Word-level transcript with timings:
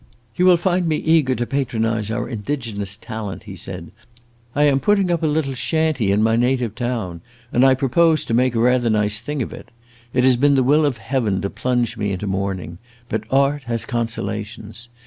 "You 0.35 0.45
will 0.47 0.57
find 0.57 0.87
me 0.87 0.95
eager 0.95 1.35
to 1.35 1.45
patronize 1.45 2.09
our 2.09 2.27
indigenous 2.27 2.97
talent," 2.97 3.43
he 3.43 3.55
said. 3.55 3.91
"I 4.55 4.63
am 4.63 4.79
putting 4.79 5.11
up 5.11 5.21
a 5.21 5.27
little 5.27 5.53
shanty 5.53 6.11
in 6.11 6.23
my 6.23 6.35
native 6.35 6.73
town, 6.73 7.21
and 7.53 7.63
I 7.63 7.75
propose 7.75 8.25
to 8.25 8.33
make 8.33 8.55
a 8.55 8.59
rather 8.59 8.89
nice 8.89 9.19
thing 9.19 9.43
of 9.43 9.53
it. 9.53 9.69
It 10.11 10.23
has 10.23 10.37
been 10.37 10.55
the 10.55 10.63
will 10.63 10.87
of 10.87 10.97
Heaven 10.97 11.39
to 11.41 11.51
plunge 11.51 11.97
me 11.97 12.13
into 12.13 12.25
mourning; 12.25 12.79
but 13.09 13.25
art 13.31 13.65
has 13.65 13.85
consolations! 13.85 14.89